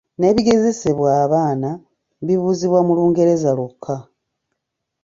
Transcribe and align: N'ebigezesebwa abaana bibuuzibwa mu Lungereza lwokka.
N'ebigezesebwa 0.19 1.09
abaana 1.25 1.69
bibuuzibwa 2.25 2.79
mu 2.87 2.93
Lungereza 2.97 3.49
lwokka. 3.57 3.95